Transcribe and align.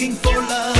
looking 0.00 0.16
for 0.16 0.40
love. 0.40 0.79